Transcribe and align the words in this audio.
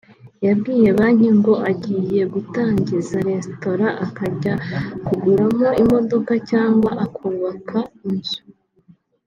yabwira 0.45 0.87
banki 0.99 1.29
ngo 1.37 1.53
agiye 1.69 2.21
gutangiza 2.33 3.15
restaurant 3.29 3.95
akajya 4.07 4.53
kuguramo 5.05 5.67
imodoka 5.83 6.33
cyangwa 6.49 6.91
kubaka 7.15 7.77
inzu 8.07 8.41